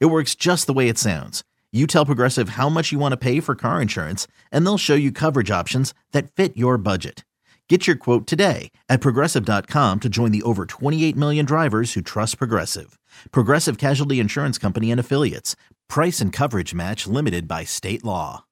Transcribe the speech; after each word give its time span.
It 0.00 0.06
works 0.06 0.34
just 0.34 0.66
the 0.66 0.72
way 0.72 0.88
it 0.88 0.98
sounds. 0.98 1.42
You 1.72 1.86
tell 1.86 2.06
Progressive 2.06 2.50
how 2.50 2.68
much 2.68 2.92
you 2.92 2.98
want 2.98 3.12
to 3.12 3.16
pay 3.16 3.40
for 3.40 3.54
car 3.54 3.80
insurance, 3.80 4.26
and 4.50 4.64
they'll 4.66 4.78
show 4.78 4.94
you 4.94 5.10
coverage 5.10 5.50
options 5.50 5.94
that 6.12 6.30
fit 6.30 6.56
your 6.56 6.76
budget. 6.76 7.24
Get 7.68 7.86
your 7.86 7.96
quote 7.96 8.26
today 8.26 8.70
at 8.90 9.00
progressive.com 9.00 10.00
to 10.00 10.08
join 10.10 10.30
the 10.30 10.42
over 10.42 10.66
28 10.66 11.16
million 11.16 11.46
drivers 11.46 11.94
who 11.94 12.02
trust 12.02 12.36
Progressive. 12.36 12.98
Progressive 13.30 13.78
Casualty 13.78 14.20
Insurance 14.20 14.58
Company 14.58 14.90
and 14.90 15.00
Affiliates. 15.00 15.56
Price 15.88 16.20
and 16.20 16.34
coverage 16.34 16.74
match 16.74 17.06
limited 17.06 17.48
by 17.48 17.64
state 17.64 18.04
law. 18.04 18.44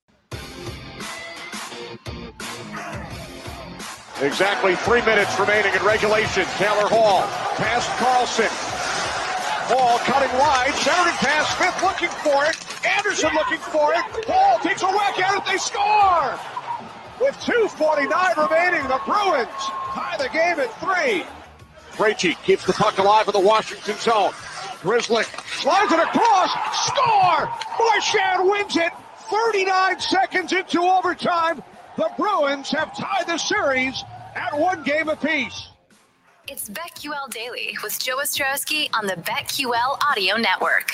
Exactly 4.22 4.76
three 4.76 5.02
minutes 5.02 5.38
remaining 5.38 5.74
in 5.74 5.82
regulation. 5.82 6.44
Taylor 6.56 6.88
Hall 6.88 7.22
past 7.56 7.90
Carlson. 7.98 8.69
Hall 9.70 9.98
cutting 10.00 10.36
wide. 10.36 10.74
centering 10.74 11.14
pass. 11.22 11.46
Smith 11.56 11.80
looking 11.80 12.10
for 12.26 12.44
it. 12.44 12.58
Anderson 12.84 13.30
looking 13.34 13.58
for 13.58 13.92
it. 13.94 14.02
Hall 14.26 14.58
takes 14.58 14.82
a 14.82 14.86
whack 14.86 15.16
at 15.20 15.38
it. 15.38 15.46
They 15.46 15.58
score! 15.58 16.34
With 17.20 17.36
2.49 17.36 18.10
remaining, 18.34 18.88
the 18.88 19.00
Bruins 19.06 19.48
tie 19.94 20.16
the 20.18 20.28
game 20.30 20.58
at 20.58 20.74
three. 20.80 21.24
Krejci 21.92 22.42
keeps 22.42 22.64
the 22.66 22.72
puck 22.72 22.98
alive 22.98 23.28
in 23.28 23.32
the 23.32 23.46
Washington 23.46 23.94
zone. 23.96 24.32
Grizzly 24.82 25.22
slides 25.46 25.92
it 25.92 26.00
across. 26.00 26.50
Score! 26.86 27.48
Marchand 27.78 28.50
wins 28.50 28.76
it. 28.76 28.92
39 29.30 30.00
seconds 30.00 30.52
into 30.52 30.80
overtime. 30.80 31.62
The 31.96 32.10
Bruins 32.18 32.70
have 32.70 32.96
tied 32.96 33.28
the 33.28 33.38
series 33.38 34.02
at 34.34 34.58
one 34.58 34.82
game 34.82 35.08
apiece. 35.08 35.68
It's 36.50 36.68
BetQL 36.68 37.30
Daily 37.30 37.76
with 37.80 37.96
Joe 38.00 38.16
Ostrowski 38.16 38.90
on 38.92 39.06
the 39.06 39.14
BetQL 39.14 39.96
Audio 40.04 40.36
Network. 40.36 40.90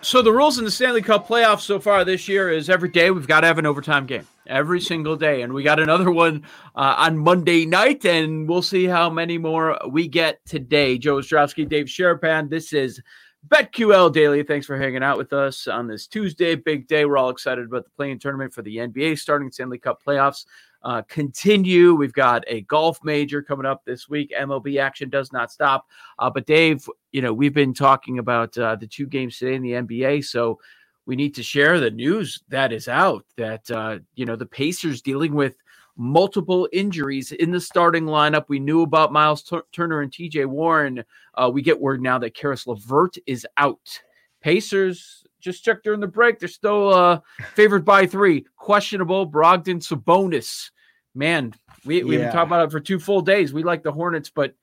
So 0.00 0.22
the 0.22 0.32
rules 0.32 0.58
in 0.58 0.64
the 0.64 0.72
Stanley 0.72 1.02
Cup 1.02 1.28
playoffs 1.28 1.60
so 1.60 1.78
far 1.78 2.04
this 2.04 2.26
year 2.26 2.50
is 2.50 2.68
every 2.68 2.88
day 2.88 3.12
we've 3.12 3.28
got 3.28 3.42
to 3.42 3.46
have 3.46 3.58
an 3.58 3.66
overtime 3.66 4.06
game 4.06 4.26
every 4.48 4.80
single 4.80 5.14
day, 5.14 5.42
and 5.42 5.52
we 5.52 5.62
got 5.62 5.78
another 5.78 6.10
one 6.10 6.42
uh, 6.74 6.96
on 6.98 7.16
Monday 7.16 7.64
night, 7.64 8.04
and 8.04 8.48
we'll 8.48 8.60
see 8.60 8.86
how 8.86 9.08
many 9.08 9.38
more 9.38 9.78
we 9.88 10.08
get 10.08 10.44
today. 10.46 10.98
Joe 10.98 11.18
Ostrowski, 11.18 11.68
Dave 11.68 11.86
Sharapan. 11.86 12.50
This 12.50 12.72
is 12.72 13.00
BetQL 13.46 14.12
Daily. 14.12 14.42
Thanks 14.42 14.66
for 14.66 14.76
hanging 14.76 15.04
out 15.04 15.16
with 15.16 15.32
us 15.32 15.68
on 15.68 15.86
this 15.86 16.08
Tuesday, 16.08 16.56
big 16.56 16.88
day. 16.88 17.04
We're 17.04 17.18
all 17.18 17.30
excited 17.30 17.66
about 17.66 17.84
the 17.84 17.90
play-in 17.90 18.18
tournament 18.18 18.52
for 18.52 18.62
the 18.62 18.78
NBA 18.78 19.16
starting 19.20 19.52
Stanley 19.52 19.78
Cup 19.78 20.02
playoffs 20.04 20.44
uh, 20.82 21.02
continue. 21.02 21.94
We've 21.94 22.12
got 22.12 22.44
a 22.46 22.62
golf 22.62 22.98
major 23.04 23.42
coming 23.42 23.66
up 23.66 23.84
this 23.84 24.08
week. 24.08 24.32
MLB 24.38 24.80
action 24.80 25.10
does 25.10 25.32
not 25.32 25.52
stop. 25.52 25.86
Uh, 26.18 26.30
but 26.30 26.46
Dave, 26.46 26.88
you 27.12 27.22
know, 27.22 27.32
we've 27.32 27.54
been 27.54 27.74
talking 27.74 28.18
about 28.18 28.56
uh, 28.56 28.76
the 28.76 28.86
two 28.86 29.06
games 29.06 29.38
today 29.38 29.54
in 29.54 29.62
the 29.62 29.72
NBA, 29.72 30.24
so 30.24 30.58
we 31.06 31.16
need 31.16 31.34
to 31.34 31.42
share 31.42 31.80
the 31.80 31.90
news 31.90 32.42
that 32.48 32.72
is 32.72 32.88
out 32.88 33.24
that 33.36 33.70
uh, 33.70 33.98
you 34.14 34.24
know 34.24 34.36
the 34.36 34.46
Pacers 34.46 35.02
dealing 35.02 35.34
with 35.34 35.56
multiple 35.96 36.68
injuries 36.72 37.32
in 37.32 37.50
the 37.50 37.60
starting 37.60 38.04
lineup. 38.04 38.44
We 38.48 38.58
knew 38.58 38.82
about 38.82 39.12
Miles 39.12 39.42
T- 39.42 39.58
Turner 39.72 40.00
and 40.00 40.10
TJ 40.10 40.46
Warren. 40.46 41.04
Uh, 41.34 41.50
we 41.52 41.62
get 41.62 41.80
word 41.80 42.00
now 42.00 42.18
that 42.18 42.34
Caris 42.34 42.66
LeVert 42.66 43.16
is 43.26 43.46
out. 43.56 44.00
Pacers 44.40 45.24
just 45.40 45.64
checked 45.64 45.84
during 45.84 46.00
the 46.00 46.06
break. 46.06 46.38
They're 46.38 46.48
still 46.48 46.92
uh, 46.92 47.20
favored 47.54 47.84
by 47.84 48.06
three. 48.06 48.46
Questionable. 48.56 49.30
Brogdon, 49.30 49.80
Sabonis. 49.82 50.70
Man, 51.14 51.52
we, 51.84 52.04
we've 52.04 52.20
been 52.20 52.30
talking 52.30 52.48
about 52.48 52.66
it 52.66 52.70
for 52.70 52.80
two 52.80 52.98
full 53.00 53.20
days. 53.20 53.52
We 53.52 53.64
like 53.64 53.82
the 53.82 53.90
Hornets, 53.92 54.30
but 54.30 54.54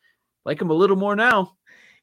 like 0.46 0.60
them 0.60 0.70
a 0.70 0.74
little 0.74 0.96
more 0.96 1.16
now. 1.16 1.54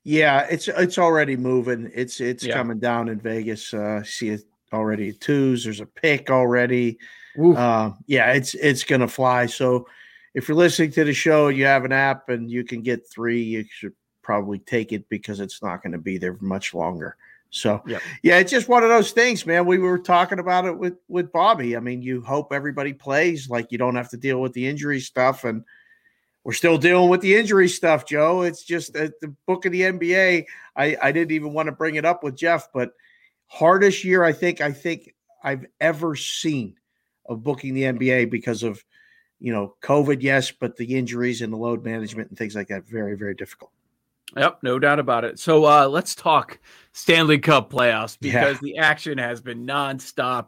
Yeah, 0.02 0.46
it's 0.50 0.68
it's 0.68 0.98
already 0.98 1.34
moving. 1.34 1.90
It's 1.94 2.20
it's 2.20 2.44
Yeah. 2.44 2.54
coming 2.54 2.78
down 2.78 3.08
in 3.08 3.18
Vegas. 3.18 3.72
Uh, 3.72 4.02
see 4.04 4.28
it 4.28 4.42
already 4.70 5.08
at 5.10 5.20
twos. 5.20 5.64
There's 5.64 5.80
a 5.80 5.86
pick 5.86 6.30
already. 6.30 6.98
Uh, 7.42 7.92
yeah, 8.06 8.32
it's 8.32 8.54
it's 8.54 8.84
gonna 8.84 9.08
fly. 9.08 9.46
So 9.46 9.86
if 10.34 10.46
you're 10.46 10.56
listening 10.58 10.90
to 10.92 11.04
the 11.04 11.14
show, 11.14 11.48
you 11.48 11.64
have 11.64 11.84
an 11.84 11.92
app 11.92 12.28
and 12.28 12.50
you 12.50 12.64
can 12.64 12.82
get 12.82 13.08
three. 13.08 13.42
You 13.42 13.64
should 13.70 13.94
probably 14.20 14.58
take 14.58 14.92
it 14.92 15.08
because 15.08 15.40
it's 15.40 15.62
not 15.62 15.82
going 15.82 15.92
to 15.92 15.98
be 15.98 16.18
there 16.18 16.36
much 16.40 16.74
longer. 16.74 17.16
So 17.50 17.82
Yep. 17.86 18.02
yeah, 18.22 18.38
it's 18.38 18.50
just 18.50 18.68
one 18.68 18.82
of 18.82 18.88
those 18.88 19.12
things, 19.12 19.46
man. 19.46 19.64
We 19.64 19.78
were 19.78 19.98
talking 19.98 20.38
about 20.40 20.64
it 20.64 20.76
with 20.76 20.94
with 21.08 21.30
Bobby. 21.32 21.76
I 21.76 21.80
mean, 21.80 22.02
you 22.02 22.20
hope 22.20 22.52
everybody 22.52 22.92
plays, 22.92 23.48
like 23.48 23.70
you 23.70 23.78
don't 23.78 23.94
have 23.94 24.10
to 24.10 24.16
deal 24.16 24.40
with 24.40 24.52
the 24.54 24.66
injury 24.66 25.00
stuff, 25.00 25.44
and 25.44 25.64
we're 26.42 26.52
still 26.52 26.78
dealing 26.78 27.08
with 27.08 27.20
the 27.20 27.36
injury 27.36 27.68
stuff, 27.68 28.06
Joe. 28.06 28.42
It's 28.42 28.64
just 28.64 28.96
uh, 28.96 29.08
the 29.20 29.34
book 29.46 29.66
of 29.66 29.72
the 29.72 29.82
NBA. 29.82 30.46
I 30.76 30.96
I 31.00 31.12
didn't 31.12 31.32
even 31.32 31.52
want 31.52 31.66
to 31.66 31.72
bring 31.72 31.94
it 31.94 32.04
up 32.04 32.24
with 32.24 32.36
Jeff, 32.36 32.68
but 32.72 32.92
hardest 33.46 34.04
year 34.04 34.24
I 34.24 34.32
think 34.32 34.60
I 34.60 34.72
think 34.72 35.14
I've 35.42 35.66
ever 35.80 36.16
seen 36.16 36.76
of 37.26 37.42
booking 37.42 37.74
the 37.74 37.84
NBA 37.84 38.30
because 38.30 38.62
of 38.62 38.84
you 39.38 39.52
know 39.52 39.76
COVID, 39.82 40.22
yes, 40.22 40.50
but 40.50 40.76
the 40.76 40.96
injuries 40.96 41.40
and 41.40 41.52
the 41.52 41.56
load 41.56 41.84
management 41.84 42.30
and 42.30 42.38
things 42.38 42.54
like 42.54 42.68
that 42.68 42.86
very 42.86 43.16
very 43.16 43.34
difficult. 43.34 43.70
Yep, 44.36 44.58
no 44.62 44.78
doubt 44.78 44.98
about 44.98 45.24
it. 45.24 45.38
So 45.38 45.64
uh, 45.64 45.86
let's 45.86 46.14
talk 46.14 46.58
Stanley 46.92 47.38
Cup 47.38 47.70
playoffs 47.70 48.16
Yeah. 48.20 48.44
because 48.44 48.60
the 48.60 48.78
action 48.78 49.18
has 49.18 49.40
been 49.40 49.66
nonstop. 49.66 50.46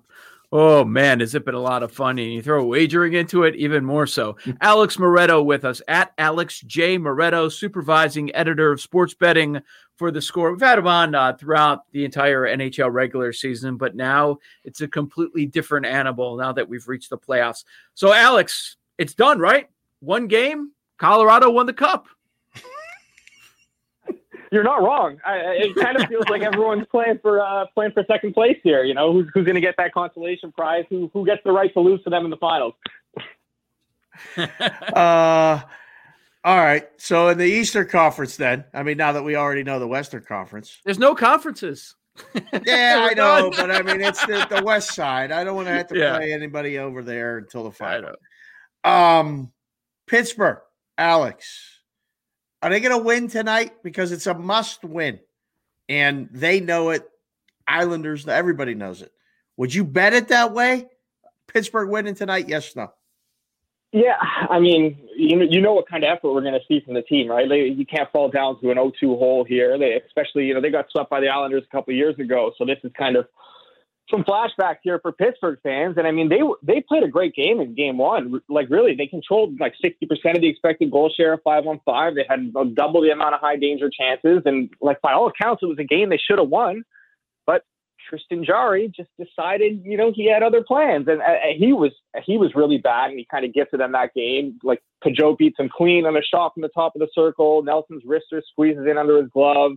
Oh 0.53 0.85
man, 0.85 1.21
has 1.21 1.35
it 1.35 1.45
been 1.45 1.55
a 1.57 1.61
lot 1.61 1.83
of 1.83 1.91
fun? 1.93 2.19
And 2.19 2.33
you 2.33 2.41
throw 2.41 2.65
wagering 2.65 3.15
into 3.15 3.43
it, 3.43 3.57
even 3.57 3.85
more 3.85 4.07
so. 4.07 4.37
Alex 4.61 4.97
Moretto 4.97 5.45
with 5.45 5.65
us 5.65 5.83
at 5.89 6.13
Alex 6.19 6.61
J. 6.61 6.99
Moretto, 6.99 7.51
supervising 7.53 8.35
editor 8.35 8.71
of 8.71 8.81
sports 8.81 9.13
betting 9.13 9.61
for 9.97 10.11
the 10.13 10.23
score. 10.23 10.53
We've 10.53 10.61
had 10.61 10.79
him 10.79 10.87
on 10.87 11.15
uh, 11.17 11.33
throughout 11.33 11.91
the 11.91 12.05
entire 12.05 12.43
NHL 12.43 12.93
regular 12.93 13.33
season, 13.33 13.77
but 13.77 13.97
now 13.97 14.39
it's 14.65 14.81
a 14.83 14.89
completely 14.89 15.47
different 15.47 15.85
animal 15.87 16.37
now 16.37 16.53
that 16.53 16.69
we've 16.69 16.87
reached 16.87 17.11
the 17.11 17.19
playoffs. 17.19 17.65
So, 17.95 18.13
Alex, 18.13 18.77
it's 18.99 19.15
done, 19.15 19.41
right? 19.41 19.69
One 20.01 20.29
game, 20.29 20.71
Colorado 20.97 21.51
won 21.51 21.67
the 21.67 21.73
cup. 21.73 22.07
You're 24.57 24.65
not 24.65 24.83
wrong. 24.83 25.21
I, 25.23 25.33
I- 25.35 25.53
it 25.61 25.75
kind 25.77 26.01
of 26.01 26.09
feels 26.09 26.25
like 26.31 26.41
everyone's 26.41 26.87
playing 26.91 27.19
for 27.21 27.43
uh, 27.43 27.67
playing 27.75 27.93
for 27.93 28.03
second 28.09 28.33
place 28.33 28.57
here. 28.63 28.85
You 28.85 28.95
know, 28.95 29.13
who's 29.13 29.27
who's 29.35 29.45
going 29.45 29.57
to 29.57 29.61
get 29.61 29.75
that 29.77 29.93
consolation 29.93 30.51
prize? 30.51 30.87
Who 30.89 31.11
who 31.13 31.27
gets 31.27 31.43
the 31.45 31.53
right 31.53 31.71
to 31.75 31.81
lose 31.81 32.03
to 32.05 32.11
them 32.11 32.25
in 32.25 32.31
the 32.31 32.39
finals? 32.39 32.73
Uh, 34.39 35.61
all 36.43 36.57
right. 36.57 36.89
So 36.97 37.29
in 37.29 37.37
the 37.37 37.45
Eastern 37.45 37.87
Conference, 37.87 38.39
then 38.39 38.65
I 38.73 38.83
mean, 38.83 38.97
now 38.97 39.13
that 39.13 39.23
we 39.23 39.37
already 39.37 39.63
know 39.63 39.79
the 39.79 39.87
Western 39.87 40.23
Conference, 40.23 40.81
There's 40.87 40.99
no 40.99 41.15
conferences. 41.15 41.95
yeah, 42.65 43.07
I 43.11 43.13
know, 43.17 43.51
but 43.55 43.71
I 43.71 43.83
mean, 43.83 44.01
it's 44.01 44.25
the, 44.25 44.47
the 44.49 44.63
West 44.65 44.95
Side. 44.95 45.33
I 45.33 45.45
don't 45.45 45.55
want 45.55 45.69
to 45.69 45.75
have 45.75 45.89
to 45.89 45.99
Yeah. 45.99 46.17
play 46.17 46.33
anybody 46.33 46.79
over 46.79 47.03
there 47.03 47.37
until 47.37 47.65
the 47.65 47.73
final. 47.73 48.13
Um, 48.85 49.53
Pittsburgh, 50.07 50.61
Alex, 50.97 51.76
are 52.67 52.71
they 52.71 52.81
going 52.81 52.99
to 52.99 53.05
win 53.05 53.29
tonight? 53.29 53.81
Because 53.85 54.11
it's 54.11 54.27
a 54.27 54.35
must 54.35 54.83
win, 54.83 55.21
and 55.89 56.29
they 56.33 56.59
know 56.59 56.91
it. 56.91 57.09
Islanders, 57.69 58.27
everybody 58.27 58.75
knows 58.75 59.03
it. 59.03 59.13
Would 59.57 59.73
you 59.73 59.85
bet 59.85 60.15
it 60.15 60.29
that 60.29 60.53
way? 60.53 60.89
Pittsburgh 61.47 61.89
winning 61.91 62.17
tonight? 62.17 62.49
Yes, 62.49 62.75
no. 62.75 62.93
Yeah, 63.93 64.17
I 64.51 64.59
mean, 64.59 64.99
you 65.17 65.37
know, 65.37 65.47
you 65.49 65.61
know 65.61 65.75
what 65.75 65.89
kind 65.89 66.03
of 66.03 66.09
effort 66.09 66.33
we're 66.33 66.41
going 66.41 66.55
to 66.55 66.61
see 66.67 66.81
from 66.85 66.95
the 66.95 67.03
team, 67.03 67.29
right? 67.29 67.49
They, 67.49 67.67
you 67.69 67.87
can't 67.87 68.11
fall 68.11 68.29
down 68.31 68.61
to 68.61 68.71
an 68.73 68.79
0-2 68.79 68.93
hole 69.17 69.45
here. 69.45 69.79
They, 69.79 69.93
especially, 70.05 70.47
you 70.47 70.55
know, 70.55 70.61
they 70.61 70.71
got 70.71 70.91
swept 70.91 71.09
by 71.09 71.21
the 71.21 71.29
Islanders 71.29 71.63
a 71.63 71.71
couple 71.71 71.95
years 71.95 72.19
ago, 72.19 72.51
so 72.59 72.65
this 72.65 72.79
is 72.83 72.91
kind 72.99 73.15
of 73.15 73.29
some 74.11 74.23
flashback 74.25 74.77
here 74.83 74.99
for 75.01 75.13
Pittsburgh 75.13 75.59
fans. 75.63 75.97
And 75.97 76.07
I 76.07 76.13
mean, 76.13 76.29
they 76.29 76.41
they 76.63 76.81
played 76.81 77.03
a 77.03 77.09
great 77.09 77.35
game 77.35 77.61
in 77.61 77.75
Game 77.75 77.99
One. 77.99 78.41
Like, 78.49 78.71
really, 78.71 78.95
they 78.95 79.07
controlled 79.07 79.59
like 79.59 79.75
60% 79.85 80.01
of 80.35 80.41
the 80.41 80.49
expected 80.49 80.91
goal 80.91 81.13
share, 81.15 81.35
of 81.35 81.43
five 81.43 81.67
on 81.67 81.81
five. 81.85 82.15
They 82.15 82.27
had 82.29 82.53
double 82.75 83.03
the 83.03 83.11
amount 83.11 83.35
of 83.35 83.41
high 83.41 83.57
danger 83.57 83.91
chances, 83.91 84.43
and 84.45 84.71
like 84.81 85.01
by 85.01 85.13
all 85.13 85.29
accounts, 85.29 85.63
it 85.63 85.67
was 85.67 85.79
a 85.79 85.85
game 85.85 86.11
they 86.11 86.19
should 86.19 86.39
have 86.39 86.49
won. 86.49 86.85
But 87.47 87.65
Tristan 88.09 88.45
Jarry 88.45 88.93
just 88.95 89.11
decided, 89.19 89.83
you 89.85 89.97
know, 89.97 90.13
he 90.15 90.31
had 90.31 90.43
other 90.43 90.63
plans, 90.63 91.09
and 91.09 91.21
uh, 91.21 91.35
he 91.57 91.73
was 91.73 91.93
he 92.25 92.39
was 92.39 92.55
really 92.55 92.79
bad, 92.79 93.11
and 93.11 93.19
he 93.19 93.27
kind 93.29 93.45
of 93.45 93.53
gifted 93.53 93.81
them 93.81 93.93
that 93.93 94.15
game. 94.15 94.59
Like 94.63 94.83
Pageau 95.05 95.37
beats 95.37 95.59
him 95.59 95.69
clean 95.75 96.07
on 96.07 96.17
a 96.17 96.23
shot 96.23 96.55
from 96.55 96.63
the 96.63 96.69
top 96.69 96.95
of 96.95 97.01
the 97.01 97.09
circle. 97.13 97.63
Nelson's 97.63 98.05
wrister 98.05 98.41
squeezes 98.53 98.87
in 98.89 98.99
under 98.99 99.21
his 99.21 99.31
glove. 99.31 99.73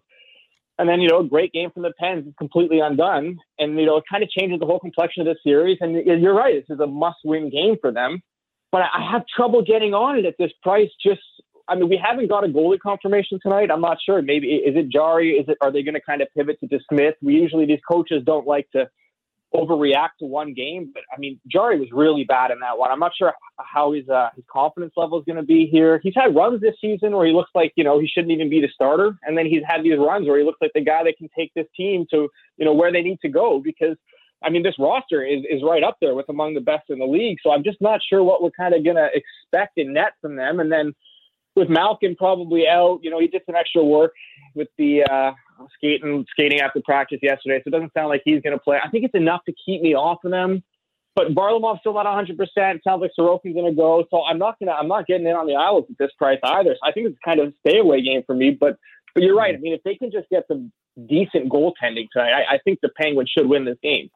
And 0.79 0.87
then, 0.87 1.01
you 1.01 1.09
know, 1.09 1.19
a 1.19 1.25
great 1.25 1.51
game 1.51 1.69
from 1.71 1.83
the 1.83 1.91
Pens 1.99 2.25
is 2.25 2.33
completely 2.39 2.79
undone. 2.79 3.37
And, 3.59 3.77
you 3.77 3.85
know, 3.85 3.97
it 3.97 4.05
kind 4.09 4.23
of 4.23 4.29
changes 4.29 4.59
the 4.61 4.65
whole 4.65 4.79
complexion 4.79 5.21
of 5.21 5.27
this 5.27 5.43
series. 5.43 5.77
And 5.81 5.93
you're 6.05 6.33
right, 6.33 6.55
this 6.55 6.73
is 6.73 6.79
a 6.79 6.87
must 6.87 7.17
win 7.25 7.51
game 7.51 7.75
for 7.81 7.91
them. 7.91 8.21
But 8.71 8.83
I 8.83 9.11
have 9.11 9.23
trouble 9.35 9.61
getting 9.61 9.93
on 9.93 10.17
it 10.17 10.25
at 10.25 10.35
this 10.39 10.51
price. 10.63 10.89
Just, 11.05 11.19
I 11.67 11.75
mean, 11.75 11.89
we 11.89 12.01
haven't 12.01 12.29
got 12.29 12.45
a 12.45 12.47
goalie 12.47 12.79
confirmation 12.79 13.39
tonight. 13.43 13.69
I'm 13.71 13.81
not 13.81 13.97
sure. 14.05 14.21
Maybe, 14.21 14.47
is 14.47 14.77
it 14.77 14.89
Jarry? 14.89 15.31
Is 15.31 15.49
it, 15.49 15.57
are 15.59 15.71
they 15.71 15.83
going 15.83 15.95
to 15.95 16.01
kind 16.01 16.21
of 16.21 16.29
pivot 16.35 16.57
to 16.61 16.67
DeSmith? 16.67 17.13
We 17.21 17.33
usually, 17.33 17.65
these 17.65 17.81
coaches 17.85 18.23
don't 18.25 18.47
like 18.47 18.69
to 18.71 18.87
overreact 19.53 20.17
to 20.19 20.25
one 20.25 20.53
game. 20.53 20.91
But 20.93 21.03
I 21.13 21.19
mean, 21.19 21.39
Jarry 21.47 21.79
was 21.79 21.89
really 21.91 22.23
bad 22.23 22.51
in 22.51 22.59
that 22.59 22.77
one. 22.77 22.91
I'm 22.91 22.99
not 22.99 23.11
sure 23.17 23.33
how 23.57 23.93
his 23.93 24.07
uh, 24.09 24.29
his 24.35 24.45
confidence 24.51 24.93
level 24.95 25.19
is 25.19 25.25
going 25.25 25.37
to 25.37 25.43
be 25.43 25.67
here. 25.67 25.99
He's 26.03 26.15
had 26.15 26.35
runs 26.35 26.61
this 26.61 26.75
season 26.81 27.15
where 27.15 27.25
he 27.25 27.33
looks 27.33 27.51
like 27.55 27.73
you 27.75 27.83
know 27.83 27.99
he 27.99 28.07
shouldn't 28.07 28.31
even 28.31 28.49
be 28.49 28.61
the 28.61 28.69
starter, 28.73 29.17
and 29.23 29.37
then 29.37 29.45
he's 29.45 29.63
had 29.65 29.83
these 29.83 29.97
runs 29.97 30.27
where 30.27 30.37
he 30.37 30.45
looks 30.45 30.61
like 30.61 30.71
the 30.73 30.81
guy 30.81 31.03
that 31.03 31.17
can 31.17 31.29
take 31.37 31.51
this 31.55 31.67
team 31.75 32.05
to 32.11 32.29
you 32.57 32.65
know 32.65 32.73
where 32.73 32.91
they 32.91 33.01
need 33.01 33.19
to 33.21 33.29
go 33.29 33.59
because. 33.59 33.97
I 34.41 34.49
mean, 34.49 34.63
this 34.63 34.79
roster 34.79 35.21
is, 35.21 35.43
is 35.49 35.61
right 35.61 35.83
up 35.83 35.97
there 35.99 36.15
with 36.15 36.29
among 36.29 36.53
the 36.53 36.61
best 36.61 36.85
in 36.89 36.99
the 36.99 37.05
league. 37.05 37.39
So 37.43 37.51
I'm 37.51 37.61
just 37.61 37.81
not 37.81 37.99
sure 38.09 38.23
what 38.23 38.41
we're 38.41 38.51
kind 38.51 38.73
of 38.73 38.85
going 38.85 38.95
to 38.95 39.09
expect 39.13 39.77
in 39.77 39.91
net 39.91 40.13
from 40.21 40.37
them. 40.37 40.61
And 40.61 40.71
then 40.71 40.93
with 41.57 41.67
Malkin 41.67 42.15
probably 42.15 42.65
out, 42.65 42.99
you 43.03 43.09
know, 43.09 43.19
he 43.19 43.27
did 43.27 43.41
some 43.45 43.55
extra 43.55 43.83
work 43.83 44.13
with 44.55 44.69
the 44.77 45.03
uh, 45.03 45.33
skating 45.75 46.25
skating 46.31 46.59
after 46.59 46.81
practice 46.83 47.19
yesterday, 47.21 47.57
so 47.57 47.63
it 47.67 47.71
doesn't 47.71 47.93
sound 47.93 48.09
like 48.09 48.21
he's 48.25 48.41
going 48.41 48.57
to 48.57 48.59
play. 48.59 48.79
I 48.83 48.89
think 48.89 49.05
it's 49.05 49.15
enough 49.15 49.41
to 49.45 49.53
keep 49.65 49.81
me 49.81 49.95
off 49.95 50.19
of 50.23 50.31
them. 50.31 50.63
But 51.15 51.33
Varlamov's 51.35 51.79
still 51.81 51.93
not 51.93 52.05
100. 52.05 52.37
percent 52.37 52.81
Sounds 52.83 53.01
like 53.01 53.11
Sorokin's 53.19 53.55
going 53.55 53.69
to 53.69 53.75
go, 53.75 54.05
so 54.09 54.23
I'm 54.23 54.37
not 54.37 54.57
gonna 54.59 54.71
I'm 54.71 54.87
not 54.87 55.07
getting 55.07 55.27
in 55.27 55.35
on 55.35 55.47
the 55.47 55.55
Isles 55.55 55.85
at 55.89 55.97
this 55.97 56.11
price 56.17 56.39
either. 56.43 56.75
So 56.75 56.89
I 56.89 56.91
think 56.91 57.07
it's 57.07 57.17
kind 57.25 57.39
of 57.39 57.49
a 57.49 57.53
stay 57.67 57.79
away 57.79 58.01
game 58.01 58.23
for 58.25 58.35
me. 58.35 58.51
But 58.51 58.77
but 59.13 59.23
you're 59.23 59.35
right. 59.35 59.53
I 59.53 59.57
mean, 59.57 59.73
if 59.73 59.83
they 59.83 59.95
can 59.95 60.11
just 60.11 60.29
get 60.29 60.45
some 60.47 60.71
decent 61.07 61.49
goaltending 61.49 62.07
tonight, 62.13 62.31
I, 62.31 62.55
I 62.55 62.57
think 62.63 62.79
the 62.81 62.89
Penguins 62.89 63.31
should 63.35 63.49
win 63.49 63.65
this 63.65 63.77
game. 63.81 64.09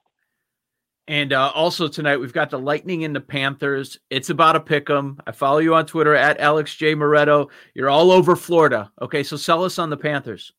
And 1.08 1.34
uh, 1.34 1.52
also 1.54 1.90
tonight 1.90 2.18
we've 2.18 2.32
got 2.32 2.50
the 2.50 2.60
Lightning 2.60 3.04
and 3.04 3.14
the 3.14 3.22
Panthers. 3.22 4.00
It's 4.10 4.30
about 4.30 4.56
a 4.56 4.62
pick 4.62 4.90
'em. 4.90 5.20
I 5.28 5.34
follow 5.34 5.58
you 5.58 5.76
on 5.76 5.86
Twitter 5.86 6.16
at 6.16 6.40
Alex 6.40 6.76
J 6.76 6.96
Moretto. 6.96 7.50
You're 7.74 7.90
all 7.90 8.12
over 8.12 8.36
Florida. 8.36 8.92
Okay, 9.02 9.24
so 9.24 9.36
sell 9.36 9.66
us 9.66 9.78
on 9.78 9.90
the 9.90 9.98
Panthers. 9.98 10.54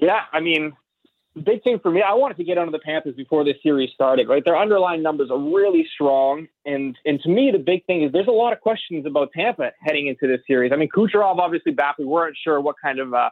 Yeah, 0.00 0.20
I 0.32 0.40
mean, 0.40 0.72
big 1.34 1.62
thing 1.62 1.78
for 1.80 1.90
me, 1.90 2.02
I 2.02 2.14
wanted 2.14 2.36
to 2.38 2.44
get 2.44 2.58
under 2.58 2.72
the 2.72 2.78
Panthers 2.78 3.14
before 3.14 3.44
this 3.44 3.56
series 3.62 3.90
started, 3.94 4.28
right? 4.28 4.44
Their 4.44 4.58
underlying 4.58 5.02
numbers 5.02 5.30
are 5.30 5.38
really 5.38 5.86
strong. 5.94 6.46
And 6.64 6.96
and 7.04 7.20
to 7.22 7.28
me, 7.28 7.50
the 7.50 7.58
big 7.58 7.84
thing 7.86 8.02
is 8.02 8.12
there's 8.12 8.28
a 8.28 8.32
lot 8.32 8.52
of 8.52 8.60
questions 8.60 9.06
about 9.06 9.30
Tampa 9.34 9.70
heading 9.80 10.06
into 10.08 10.26
this 10.26 10.44
series. 10.46 10.72
I 10.72 10.76
mean, 10.76 10.88
Kucherov 10.94 11.38
obviously 11.38 11.72
back. 11.72 11.98
We 11.98 12.04
weren't 12.04 12.36
sure 12.42 12.60
what 12.60 12.76
kind 12.82 12.98
of, 12.98 13.14
uh, 13.14 13.30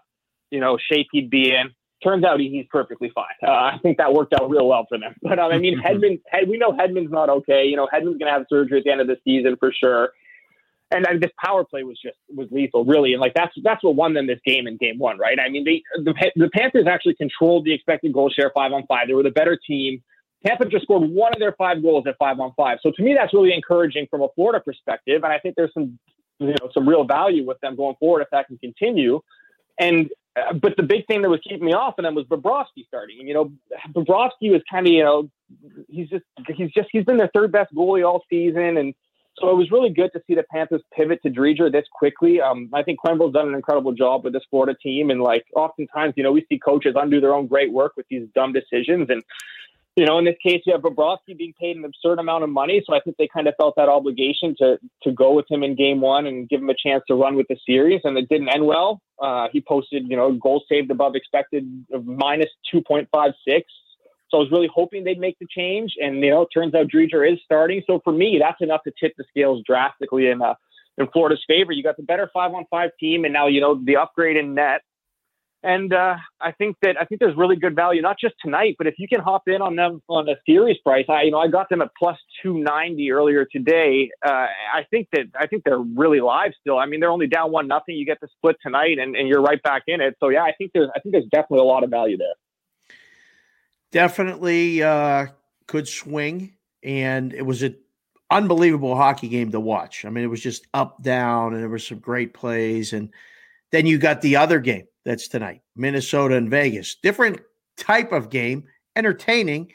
you 0.50 0.60
know, 0.60 0.78
shape 0.90 1.08
he'd 1.12 1.30
be 1.30 1.50
in. 1.50 1.70
Turns 2.02 2.24
out 2.24 2.40
he's 2.40 2.64
perfectly 2.70 3.12
fine. 3.14 3.26
Uh, 3.46 3.50
I 3.50 3.78
think 3.82 3.98
that 3.98 4.14
worked 4.14 4.32
out 4.32 4.48
real 4.48 4.66
well 4.66 4.86
for 4.88 4.98
them. 4.98 5.14
But 5.22 5.38
um, 5.38 5.52
I 5.52 5.58
mean, 5.58 5.78
Hedman, 5.84 6.18
we 6.48 6.56
know 6.56 6.72
Hedman's 6.72 7.12
not 7.12 7.28
okay. 7.28 7.64
You 7.66 7.76
know, 7.76 7.86
Hedman's 7.92 8.18
going 8.18 8.32
to 8.32 8.32
have 8.32 8.46
surgery 8.48 8.78
at 8.78 8.84
the 8.84 8.90
end 8.90 9.02
of 9.02 9.06
the 9.06 9.16
season 9.24 9.56
for 9.58 9.70
sure 9.72 10.10
and 10.90 11.06
I 11.06 11.12
mean, 11.12 11.20
this 11.20 11.30
power 11.42 11.64
play 11.64 11.84
was 11.84 11.98
just 12.02 12.16
was 12.34 12.48
lethal, 12.50 12.84
really, 12.84 13.12
and 13.12 13.20
like 13.20 13.34
that's 13.34 13.52
that's 13.62 13.82
what 13.82 13.94
won 13.94 14.14
them 14.14 14.26
this 14.26 14.40
game 14.44 14.66
in 14.66 14.76
game 14.76 14.98
one, 14.98 15.18
right? 15.18 15.38
I 15.38 15.48
mean, 15.48 15.64
they 15.64 15.82
the, 16.02 16.14
the 16.36 16.50
Panthers 16.50 16.86
actually 16.88 17.14
controlled 17.14 17.64
the 17.64 17.72
expected 17.72 18.12
goal 18.12 18.30
share 18.30 18.50
five 18.54 18.72
on 18.72 18.86
five. 18.86 19.06
They 19.06 19.14
were 19.14 19.22
the 19.22 19.30
better 19.30 19.58
team. 19.66 20.02
Tampa 20.44 20.64
just 20.66 20.84
scored 20.84 21.08
one 21.08 21.32
of 21.32 21.38
their 21.38 21.52
five 21.52 21.82
goals 21.82 22.06
at 22.06 22.16
five 22.18 22.40
on 22.40 22.52
five. 22.56 22.78
So 22.82 22.90
to 22.90 23.02
me, 23.02 23.14
that's 23.14 23.32
really 23.34 23.52
encouraging 23.52 24.06
from 24.10 24.22
a 24.22 24.28
Florida 24.34 24.60
perspective, 24.64 25.22
and 25.22 25.32
I 25.32 25.38
think 25.38 25.54
there's 25.56 25.72
some 25.74 25.98
you 26.38 26.48
know 26.48 26.70
some 26.74 26.88
real 26.88 27.04
value 27.04 27.46
with 27.46 27.60
them 27.60 27.76
going 27.76 27.96
forward 28.00 28.22
if 28.22 28.28
that 28.32 28.48
can 28.48 28.58
continue. 28.58 29.20
And 29.78 30.10
uh, 30.36 30.54
but 30.54 30.76
the 30.76 30.82
big 30.82 31.06
thing 31.06 31.22
that 31.22 31.30
was 31.30 31.40
keeping 31.42 31.66
me 31.66 31.72
off 31.72 31.98
of 31.98 32.04
them 32.04 32.14
was 32.14 32.24
Bobrovsky 32.26 32.86
starting. 32.86 33.18
And, 33.18 33.26
you 33.26 33.34
know, 33.34 33.52
Bobrovsky 33.92 34.50
was 34.50 34.62
kind 34.70 34.86
of 34.86 34.92
you 34.92 35.04
know 35.04 35.30
he's 35.88 36.08
just 36.08 36.24
he's 36.48 36.70
just 36.72 36.88
he's 36.90 37.04
been 37.04 37.16
their 37.16 37.30
third 37.32 37.52
best 37.52 37.72
goalie 37.74 38.06
all 38.06 38.24
season 38.28 38.76
and 38.76 38.94
so 39.40 39.50
it 39.50 39.56
was 39.56 39.70
really 39.70 39.90
good 39.90 40.12
to 40.12 40.22
see 40.26 40.34
the 40.34 40.42
Panthers 40.42 40.82
pivot 40.94 41.22
to 41.22 41.30
Driedger 41.30 41.72
this 41.72 41.86
quickly. 41.92 42.40
Um, 42.40 42.68
I 42.72 42.82
think 42.82 43.00
Quenneville's 43.00 43.32
done 43.32 43.48
an 43.48 43.54
incredible 43.54 43.92
job 43.92 44.24
with 44.24 44.32
this 44.32 44.42
Florida 44.50 44.76
team. 44.80 45.10
And 45.10 45.20
like 45.20 45.46
oftentimes, 45.56 46.14
you 46.16 46.22
know, 46.22 46.32
we 46.32 46.44
see 46.48 46.58
coaches 46.58 46.94
undo 46.96 47.20
their 47.20 47.34
own 47.34 47.46
great 47.46 47.72
work 47.72 47.92
with 47.96 48.06
these 48.08 48.28
dumb 48.34 48.52
decisions. 48.52 49.08
And, 49.08 49.22
you 49.96 50.04
know, 50.04 50.18
in 50.18 50.24
this 50.24 50.36
case, 50.42 50.62
you 50.66 50.72
have 50.72 50.82
Bobrovsky 50.82 51.36
being 51.36 51.54
paid 51.58 51.76
an 51.76 51.84
absurd 51.84 52.18
amount 52.18 52.44
of 52.44 52.50
money. 52.50 52.82
So 52.86 52.94
I 52.94 53.00
think 53.00 53.16
they 53.16 53.28
kind 53.32 53.48
of 53.48 53.54
felt 53.56 53.76
that 53.76 53.88
obligation 53.88 54.54
to 54.58 54.78
to 55.02 55.12
go 55.12 55.32
with 55.32 55.50
him 55.50 55.62
in 55.62 55.74
game 55.74 56.00
one 56.00 56.26
and 56.26 56.48
give 56.48 56.60
him 56.60 56.70
a 56.70 56.74
chance 56.74 57.02
to 57.08 57.14
run 57.14 57.36
with 57.36 57.48
the 57.48 57.56
series. 57.66 58.02
And 58.04 58.16
it 58.18 58.28
didn't 58.28 58.48
end 58.48 58.66
well. 58.66 59.00
Uh, 59.20 59.48
he 59.52 59.60
posted, 59.60 60.08
you 60.08 60.16
know, 60.16 60.32
goals 60.32 60.64
saved 60.68 60.90
above 60.90 61.16
expected 61.16 61.66
of 61.92 62.06
minus 62.06 62.50
2.56 62.72 63.62
so 64.30 64.38
I 64.38 64.40
was 64.40 64.50
really 64.50 64.68
hoping 64.72 65.04
they'd 65.04 65.18
make 65.18 65.38
the 65.40 65.46
change, 65.50 65.94
and 66.00 66.22
you 66.22 66.30
know, 66.30 66.42
it 66.42 66.48
turns 66.54 66.74
out 66.74 66.86
Driedger 66.86 67.30
is 67.30 67.38
starting. 67.44 67.82
So 67.86 68.00
for 68.04 68.12
me, 68.12 68.38
that's 68.40 68.60
enough 68.60 68.82
to 68.84 68.92
tip 68.98 69.12
the 69.18 69.24
scales 69.28 69.62
drastically 69.66 70.28
in 70.28 70.40
uh, 70.40 70.54
in 70.98 71.08
Florida's 71.08 71.42
favor. 71.46 71.72
You 71.72 71.82
got 71.82 71.96
the 71.96 72.02
better 72.02 72.30
five 72.32 72.52
on 72.52 72.64
five 72.70 72.90
team, 72.98 73.24
and 73.24 73.32
now 73.32 73.48
you 73.48 73.60
know 73.60 73.80
the 73.82 73.96
upgrade 73.96 74.36
in 74.36 74.54
net. 74.54 74.82
And 75.62 75.92
uh, 75.92 76.16
I 76.40 76.52
think 76.52 76.76
that 76.80 76.96
I 76.98 77.04
think 77.04 77.20
there's 77.20 77.36
really 77.36 77.56
good 77.56 77.76
value, 77.76 78.00
not 78.00 78.18
just 78.18 78.34
tonight, 78.42 78.76
but 78.78 78.86
if 78.86 78.94
you 78.96 79.06
can 79.06 79.20
hop 79.20 79.42
in 79.46 79.60
on 79.60 79.76
them 79.76 80.00
on 80.08 80.26
a 80.28 80.36
series 80.46 80.78
price, 80.78 81.04
I 81.08 81.22
you 81.22 81.32
know 81.32 81.38
I 81.38 81.48
got 81.48 81.68
them 81.68 81.82
at 81.82 81.90
plus 81.98 82.16
two 82.42 82.58
ninety 82.58 83.10
earlier 83.10 83.44
today. 83.44 84.10
Uh, 84.24 84.46
I 84.74 84.86
think 84.90 85.08
that 85.12 85.26
I 85.38 85.46
think 85.48 85.64
they're 85.64 85.78
really 85.78 86.20
live 86.20 86.52
still. 86.60 86.78
I 86.78 86.86
mean, 86.86 87.00
they're 87.00 87.10
only 87.10 87.26
down 87.26 87.50
one 87.50 87.66
nothing. 87.66 87.96
You 87.96 88.06
get 88.06 88.20
the 88.20 88.28
split 88.38 88.56
tonight, 88.62 88.98
and, 88.98 89.16
and 89.16 89.28
you're 89.28 89.42
right 89.42 89.62
back 89.62 89.82
in 89.88 90.00
it. 90.00 90.16
So 90.20 90.28
yeah, 90.28 90.44
I 90.44 90.52
think 90.56 90.70
there's 90.72 90.88
I 90.96 91.00
think 91.00 91.12
there's 91.12 91.28
definitely 91.30 91.60
a 91.60 91.64
lot 91.64 91.82
of 91.84 91.90
value 91.90 92.16
there 92.16 92.36
definitely 93.92 94.82
uh, 94.82 95.26
could 95.66 95.88
swing, 95.88 96.54
and 96.82 97.32
it 97.32 97.44
was 97.44 97.62
an 97.62 97.76
unbelievable 98.30 98.96
hockey 98.96 99.28
game 99.28 99.50
to 99.50 99.60
watch. 99.60 100.04
I 100.04 100.10
mean, 100.10 100.24
it 100.24 100.28
was 100.28 100.40
just 100.40 100.66
up 100.74 101.02
down, 101.02 101.52
and 101.54 101.62
there 101.62 101.68
were 101.68 101.78
some 101.78 101.98
great 101.98 102.34
plays. 102.34 102.92
And 102.92 103.10
then 103.72 103.86
you 103.86 103.98
got 103.98 104.20
the 104.20 104.36
other 104.36 104.60
game 104.60 104.86
that's 105.04 105.28
tonight, 105.28 105.62
Minnesota 105.76 106.36
and 106.36 106.50
Vegas. 106.50 106.96
Different 106.96 107.40
type 107.76 108.12
of 108.12 108.30
game, 108.30 108.64
entertaining, 108.96 109.72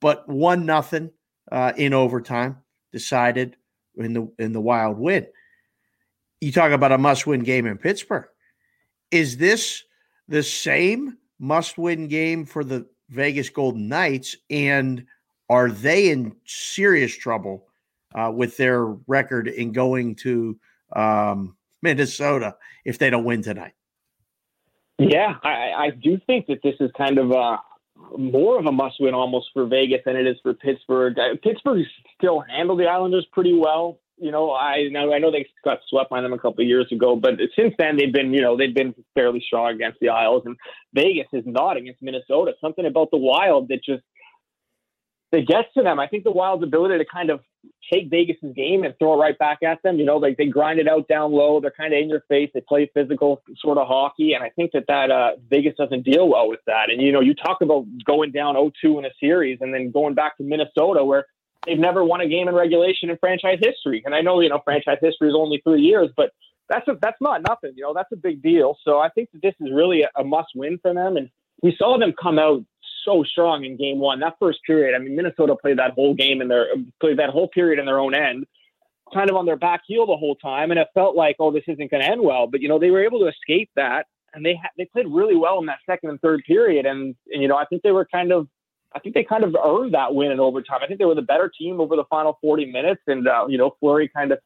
but 0.00 0.28
one 0.28 0.66
nothing 0.66 1.10
uh, 1.50 1.72
in 1.76 1.94
overtime 1.94 2.58
decided 2.92 3.56
in 3.96 4.12
the 4.12 4.30
in 4.38 4.52
the 4.52 4.60
wild 4.60 4.98
win. 4.98 5.26
You 6.40 6.52
talk 6.52 6.70
about 6.70 6.92
a 6.92 6.98
must-win 6.98 7.40
game 7.40 7.66
in 7.66 7.78
Pittsburgh. 7.78 8.26
Is 9.10 9.38
this 9.38 9.82
the 10.28 10.42
same 10.42 11.16
must-win 11.38 12.08
game 12.08 12.44
for 12.44 12.62
the 12.62 12.86
Vegas 13.10 13.48
Golden 13.50 13.88
Knights, 13.88 14.36
and 14.50 15.06
are 15.48 15.70
they 15.70 16.10
in 16.10 16.34
serious 16.44 17.16
trouble 17.16 17.66
uh, 18.14 18.32
with 18.34 18.56
their 18.56 18.84
record 19.06 19.48
in 19.48 19.72
going 19.72 20.14
to 20.16 20.58
um, 20.94 21.56
Minnesota 21.82 22.56
if 22.84 22.98
they 22.98 23.10
don't 23.10 23.24
win 23.24 23.42
tonight? 23.42 23.72
Yeah, 24.98 25.34
I, 25.42 25.72
I 25.76 25.90
do 25.90 26.18
think 26.26 26.46
that 26.46 26.62
this 26.62 26.74
is 26.80 26.90
kind 26.96 27.18
of 27.18 27.30
a 27.30 27.58
more 28.18 28.58
of 28.58 28.66
a 28.66 28.72
must-win 28.72 29.14
almost 29.14 29.48
for 29.52 29.66
Vegas 29.66 30.00
than 30.04 30.16
it 30.16 30.26
is 30.26 30.36
for 30.42 30.54
Pittsburgh. 30.54 31.18
Uh, 31.18 31.36
Pittsburgh 31.42 31.84
still 32.16 32.40
handled 32.40 32.78
the 32.78 32.86
Islanders 32.86 33.26
pretty 33.32 33.54
well 33.54 33.98
you 34.18 34.30
know, 34.30 34.52
I 34.52 34.88
know 34.90 35.12
I 35.12 35.18
know 35.18 35.30
they 35.30 35.46
got 35.64 35.80
swept 35.88 36.10
by 36.10 36.20
them 36.20 36.32
a 36.32 36.38
couple 36.38 36.62
of 36.62 36.68
years 36.68 36.90
ago, 36.90 37.16
but 37.16 37.34
since 37.54 37.74
then 37.78 37.96
they've 37.96 38.12
been, 38.12 38.32
you 38.32 38.40
know, 38.40 38.56
they've 38.56 38.74
been 38.74 38.94
fairly 39.14 39.42
strong 39.46 39.74
against 39.74 40.00
the 40.00 40.08
Isles, 40.08 40.42
and 40.46 40.56
Vegas 40.94 41.26
is 41.32 41.44
not 41.46 41.76
against 41.76 42.02
Minnesota. 42.02 42.52
Something 42.60 42.86
about 42.86 43.10
the 43.10 43.18
Wild 43.18 43.68
that 43.68 43.84
just 43.84 44.02
that 45.32 45.46
gets 45.46 45.68
to 45.76 45.82
them. 45.82 46.00
I 46.00 46.06
think 46.06 46.24
the 46.24 46.30
Wild's 46.30 46.62
ability 46.62 46.98
to 46.98 47.04
kind 47.04 47.30
of 47.30 47.40
take 47.92 48.08
Vegas's 48.10 48.54
game 48.54 48.84
and 48.84 48.94
throw 48.98 49.14
it 49.14 49.16
right 49.16 49.38
back 49.38 49.62
at 49.62 49.82
them. 49.82 49.98
You 49.98 50.04
know, 50.04 50.16
like 50.16 50.36
they 50.36 50.46
grind 50.46 50.78
it 50.78 50.88
out 50.88 51.08
down 51.08 51.32
low. 51.32 51.60
They're 51.60 51.70
kind 51.70 51.92
of 51.92 52.00
in 52.00 52.08
your 52.08 52.22
face. 52.28 52.50
They 52.54 52.62
play 52.66 52.90
physical 52.94 53.42
sort 53.58 53.76
of 53.76 53.86
hockey, 53.86 54.32
and 54.32 54.42
I 54.42 54.50
think 54.50 54.72
that 54.72 54.84
that 54.88 55.10
uh, 55.10 55.32
Vegas 55.50 55.74
doesn't 55.76 56.04
deal 56.04 56.28
well 56.28 56.48
with 56.48 56.60
that. 56.66 56.90
And 56.90 57.02
you 57.02 57.12
know, 57.12 57.20
you 57.20 57.34
talk 57.34 57.58
about 57.60 57.84
going 58.04 58.32
down 58.32 58.54
0-2 58.54 58.98
in 58.98 59.04
a 59.04 59.10
series 59.20 59.58
and 59.60 59.74
then 59.74 59.90
going 59.90 60.14
back 60.14 60.36
to 60.38 60.42
Minnesota 60.42 61.04
where 61.04 61.26
they've 61.66 61.78
never 61.78 62.04
won 62.04 62.20
a 62.20 62.28
game 62.28 62.48
in 62.48 62.54
regulation 62.54 63.10
in 63.10 63.18
franchise 63.18 63.58
history. 63.60 64.02
And 64.04 64.14
I 64.14 64.20
know, 64.20 64.40
you 64.40 64.48
know, 64.48 64.60
franchise 64.64 64.98
history 65.00 65.28
is 65.28 65.34
only 65.36 65.60
three 65.64 65.82
years, 65.82 66.10
but 66.16 66.30
that's 66.68 66.86
a, 66.88 66.96
that's 67.00 67.20
not 67.20 67.42
nothing. 67.42 67.72
You 67.76 67.84
know, 67.84 67.94
that's 67.94 68.10
a 68.12 68.16
big 68.16 68.42
deal. 68.42 68.76
So 68.84 68.98
I 68.98 69.08
think 69.10 69.30
that 69.32 69.42
this 69.42 69.54
is 69.60 69.72
really 69.72 70.02
a, 70.02 70.10
a 70.16 70.24
must 70.24 70.48
win 70.54 70.78
for 70.80 70.94
them. 70.94 71.16
And 71.16 71.28
we 71.62 71.74
saw 71.78 71.98
them 71.98 72.12
come 72.20 72.38
out 72.38 72.64
so 73.04 73.22
strong 73.24 73.64
in 73.64 73.76
game 73.76 73.98
one. 73.98 74.20
That 74.20 74.36
first 74.38 74.60
period, 74.66 74.94
I 74.94 74.98
mean, 74.98 75.16
Minnesota 75.16 75.56
played 75.56 75.78
that 75.78 75.92
whole 75.92 76.14
game 76.14 76.40
in 76.40 76.48
their 76.48 76.66
played 77.00 77.18
that 77.18 77.30
whole 77.30 77.48
period 77.48 77.78
in 77.78 77.86
their 77.86 78.00
own 78.00 78.14
end, 78.14 78.46
kind 79.14 79.30
of 79.30 79.36
on 79.36 79.46
their 79.46 79.56
back 79.56 79.82
heel 79.86 80.06
the 80.06 80.16
whole 80.16 80.34
time, 80.36 80.70
and 80.70 80.80
it 80.80 80.88
felt 80.94 81.16
like, 81.16 81.36
oh, 81.38 81.52
this 81.52 81.62
isn't 81.68 81.90
going 81.90 82.02
to 82.02 82.08
end 82.08 82.20
well. 82.20 82.46
But 82.46 82.60
you 82.60 82.68
know, 82.68 82.78
they 82.78 82.90
were 82.90 83.04
able 83.04 83.20
to 83.20 83.28
escape 83.28 83.70
that, 83.76 84.06
and 84.34 84.44
they 84.44 84.54
ha- 84.54 84.70
they 84.76 84.86
played 84.86 85.06
really 85.08 85.36
well 85.36 85.58
in 85.60 85.66
that 85.66 85.78
second 85.86 86.10
and 86.10 86.20
third 86.20 86.42
period. 86.46 86.84
And, 86.84 87.14
and 87.32 87.42
you 87.42 87.48
know, 87.48 87.56
I 87.56 87.64
think 87.66 87.82
they 87.82 87.92
were 87.92 88.06
kind 88.06 88.32
of 88.32 88.48
I 88.96 88.98
think 88.98 89.14
they 89.14 89.24
kind 89.24 89.44
of 89.44 89.54
earned 89.62 89.92
that 89.92 90.14
win 90.14 90.32
in 90.32 90.40
overtime. 90.40 90.80
I 90.82 90.86
think 90.86 90.98
they 90.98 91.04
were 91.04 91.14
the 91.14 91.22
better 91.22 91.52
team 91.56 91.80
over 91.80 91.96
the 91.96 92.04
final 92.08 92.38
40 92.40 92.64
minutes, 92.72 93.02
and 93.06 93.28
uh, 93.28 93.44
you 93.46 93.58
know 93.58 93.76
Fleury 93.78 94.08
kind 94.08 94.32
of 94.32 94.38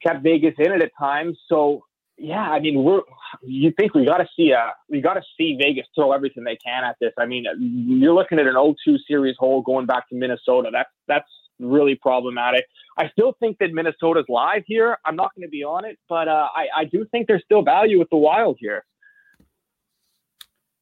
kept 0.00 0.22
Vegas 0.22 0.54
in 0.58 0.70
it 0.72 0.80
at 0.80 0.92
times. 0.98 1.36
So 1.48 1.82
yeah, 2.16 2.42
I 2.42 2.60
mean, 2.60 2.84
we're 2.84 3.00
you 3.42 3.72
think 3.76 3.94
we 3.94 4.04
got 4.04 4.18
to 4.18 4.28
see 4.36 4.52
a 4.52 4.72
we 4.88 5.00
got 5.00 5.14
to 5.14 5.22
see 5.36 5.56
Vegas 5.60 5.86
throw 5.94 6.12
everything 6.12 6.44
they 6.44 6.56
can 6.56 6.84
at 6.84 6.96
this. 7.00 7.12
I 7.18 7.26
mean, 7.26 7.46
you're 7.58 8.14
looking 8.14 8.38
at 8.38 8.46
an 8.46 8.54
0-2 8.54 8.74
series 9.08 9.36
hole 9.38 9.62
going 9.62 9.86
back 9.86 10.08
to 10.10 10.14
Minnesota. 10.14 10.68
That's 10.72 10.90
that's 11.08 11.28
really 11.58 11.96
problematic. 11.96 12.64
I 12.96 13.08
still 13.08 13.34
think 13.40 13.58
that 13.58 13.72
Minnesota's 13.72 14.26
live 14.28 14.62
here. 14.66 14.98
I'm 15.04 15.16
not 15.16 15.34
going 15.34 15.46
to 15.46 15.50
be 15.50 15.64
on 15.64 15.84
it, 15.84 15.98
but 16.08 16.28
uh, 16.28 16.48
I 16.54 16.66
I 16.76 16.84
do 16.84 17.06
think 17.10 17.26
there's 17.26 17.42
still 17.44 17.62
value 17.62 17.98
with 17.98 18.10
the 18.10 18.18
Wild 18.18 18.58
here. 18.60 18.84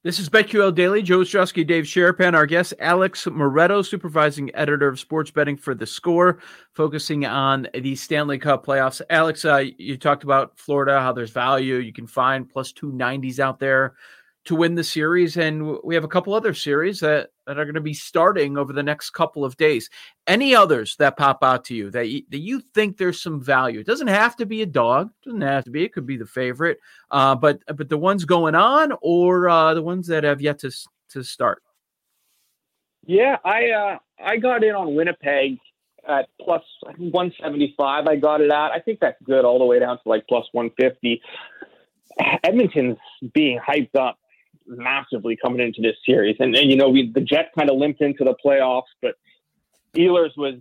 This 0.05 0.21
is 0.21 0.29
BetQL 0.29 0.77
Daily. 0.77 1.03
Joe 1.03 1.19
Ostrowski, 1.19 1.67
Dave 1.67 1.83
Sharapan, 1.83 2.35
our 2.35 2.47
guest, 2.47 2.73
Alex 2.79 3.25
Moretto, 3.25 3.85
supervising 3.85 4.55
editor 4.55 4.87
of 4.87 5.01
sports 5.01 5.33
betting 5.33 5.57
for 5.57 5.75
The 5.75 5.87
Score, 5.87 6.39
focusing 6.73 7.27
on 7.27 7.67
the 7.75 7.97
Stanley 7.97 8.39
Cup 8.39 8.65
playoffs. 8.65 9.03
Alex, 9.11 9.45
uh, 9.45 9.65
you 9.77 9.97
talked 9.97 10.23
about 10.23 10.57
Florida, 10.57 11.01
how 11.01 11.13
there's 11.13 11.33
value. 11.33 11.79
You 11.79 11.93
can 11.93 12.07
find 12.07 12.49
plus 12.49 12.73
290s 12.73 13.41
out 13.41 13.59
there 13.59 13.95
to 14.45 14.55
win 14.55 14.77
the 14.77 14.85
series. 14.85 15.37
And 15.37 15.79
we 15.83 15.97
have 15.97 16.05
a 16.05 16.09
couple 16.09 16.33
other 16.33 16.55
series 16.55 17.01
that, 17.01 17.31
that 17.49 17.59
are 17.59 17.65
going 17.65 17.75
to 17.75 17.81
be 17.81 17.95
starting 17.95 18.59
over 18.59 18.75
the 18.75 18.83
next 18.83 19.11
couple 19.11 19.43
of 19.43 19.57
days. 19.57 19.89
Any 20.27 20.55
others 20.55 20.95
that 20.99 21.17
pop 21.17 21.43
out 21.43 21.65
to 21.65 21.75
you 21.75 21.91
that 21.91 22.09
you, 22.09 22.23
that 22.29 22.39
you 22.39 22.61
think 22.75 22.99
there's 22.99 23.23
some 23.23 23.41
value? 23.41 23.81
It 23.81 23.87
doesn't 23.87 24.07
have 24.07 24.37
to 24.37 24.47
be 24.47 24.61
a 24.61 24.67
dog. 24.67 25.09
It 25.09 25.31
doesn't 25.31 25.41
have 25.41 25.65
to 25.65 25.71
be. 25.71 25.83
It 25.83 25.95
could 25.95 26.07
be 26.07 26.19
the 26.19 26.27
favorite. 26.27 26.79
Uh, 27.11 27.35
but 27.35 27.61
but 27.75 27.89
the 27.89 27.97
ones 27.97 28.27
going 28.27 28.55
on 28.55 28.93
or 29.01 29.49
uh, 29.49 29.73
the 29.73 29.83
ones 29.83 30.07
that 30.09 30.25
have 30.25 30.43
yet 30.43 30.59
to 30.61 30.71
to 31.11 31.25
start. 31.25 31.63
Yeah, 33.07 33.39
I 33.47 33.71
uh, 33.71 33.99
I 34.23 34.37
got 34.37 34.63
in 34.63 34.75
on 34.75 34.95
Winnipeg 34.95 35.57
at 36.07 36.29
plus 36.39 36.63
175. 36.99 38.07
I 38.07 38.17
got 38.17 38.43
it 38.43 38.51
at. 38.51 38.73
I 38.73 38.81
think 38.81 39.01
that's 39.01 39.21
good 39.25 39.47
all 39.47 39.59
the 39.59 39.65
way 39.65 39.79
down 39.79 39.97
to 39.97 40.09
like 40.09 40.27
plus 40.29 40.47
150. 40.53 41.23
Edmonton's 42.45 42.99
being 43.33 43.59
hyped 43.59 43.95
up 43.95 44.19
massively 44.69 45.37
coming 45.37 45.61
into 45.61 45.81
this 45.81 45.97
series. 46.05 46.37
And, 46.39 46.55
and 46.55 46.71
you 46.71 46.77
know, 46.77 46.89
we 46.89 47.11
the 47.13 47.21
Jets 47.21 47.49
kind 47.57 47.71
of 47.71 47.77
limped 47.77 48.01
into 48.01 48.25
the 48.25 48.35
playoffs, 48.45 48.83
but 49.03 49.15
Ehlers 49.97 50.37
was 50.37 50.55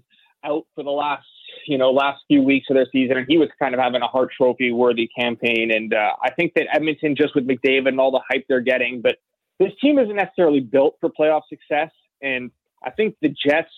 out 0.44 0.66
for 0.76 0.84
the 0.84 0.92
last 0.92 1.26
you 1.66 1.78
know 1.78 1.92
last 1.92 2.22
few 2.28 2.42
weeks 2.42 2.68
of 2.70 2.76
their 2.76 2.88
season, 2.92 3.18
and 3.18 3.26
he 3.28 3.38
was 3.38 3.50
kind 3.60 3.74
of 3.74 3.80
having 3.80 4.02
a 4.02 4.08
Hart 4.08 4.30
Trophy 4.36 4.72
worthy 4.72 5.10
campaign. 5.18 5.72
And 5.72 5.94
uh, 5.94 6.14
I 6.24 6.32
think 6.32 6.54
that 6.56 6.68
Edmonton, 6.74 7.16
just 7.16 7.36
with 7.36 7.48
McDavid 7.48 7.90
and 7.90 8.00
all 8.00 8.12
the 8.12 8.22
hype 8.30 8.46
they're 8.48 8.62
getting, 8.62 9.02
but 9.02 9.18
this 9.60 9.72
team 9.82 10.00
isn't 10.00 10.16
necessarily 10.16 10.60
built 10.60 10.98
for 11.00 11.10
playoff 11.10 11.42
success. 11.50 11.92
And 12.22 12.52
I 12.84 12.92
think 12.92 13.16
the 13.22 13.30
Jets 13.30 13.72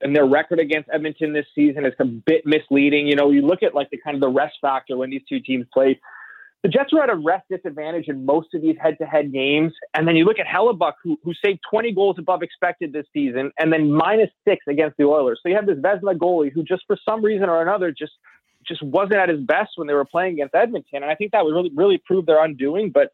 and 0.00 0.14
their 0.16 0.26
record 0.26 0.60
against 0.60 0.88
Edmonton 0.92 1.32
this 1.32 1.46
season 1.54 1.84
is 1.84 1.92
a 1.98 2.04
bit 2.04 2.46
misleading. 2.46 3.06
You 3.06 3.16
know, 3.16 3.30
you 3.30 3.42
look 3.42 3.62
at 3.62 3.74
like 3.74 3.90
the 3.90 3.98
kind 3.98 4.14
of 4.14 4.20
the 4.20 4.28
rest 4.28 4.56
factor 4.60 4.96
when 4.96 5.10
these 5.10 5.22
two 5.28 5.40
teams 5.40 5.66
play 5.72 6.00
the 6.62 6.68
Jets 6.68 6.92
were 6.92 7.02
at 7.02 7.08
a 7.08 7.16
rest 7.16 7.46
disadvantage 7.50 8.08
in 8.08 8.26
most 8.26 8.52
of 8.52 8.60
these 8.60 8.76
head-to-head 8.80 9.32
games, 9.32 9.72
and 9.94 10.06
then 10.06 10.14
you 10.14 10.24
look 10.24 10.38
at 10.38 10.46
Hellebuyck, 10.46 10.92
who 11.02 11.18
who 11.24 11.32
saved 11.42 11.60
20 11.70 11.92
goals 11.92 12.16
above 12.18 12.42
expected 12.42 12.92
this 12.92 13.06
season, 13.12 13.50
and 13.58 13.72
then 13.72 13.90
minus 13.90 14.30
six 14.46 14.64
against 14.68 14.96
the 14.98 15.04
Oilers. 15.04 15.40
So 15.42 15.48
you 15.48 15.56
have 15.56 15.66
this 15.66 15.78
Vezina 15.78 16.16
goalie 16.16 16.52
who 16.52 16.62
just 16.62 16.84
for 16.86 16.98
some 17.04 17.24
reason 17.24 17.48
or 17.48 17.62
another 17.62 17.90
just 17.92 18.12
just 18.66 18.82
wasn't 18.82 19.14
at 19.14 19.30
his 19.30 19.40
best 19.40 19.70
when 19.76 19.88
they 19.88 19.94
were 19.94 20.04
playing 20.04 20.34
against 20.34 20.54
Edmonton, 20.54 21.02
and 21.02 21.06
I 21.06 21.14
think 21.14 21.32
that 21.32 21.44
would 21.44 21.54
really 21.54 21.72
really 21.74 21.98
prove 21.98 22.26
their 22.26 22.44
undoing. 22.44 22.90
But 22.90 23.10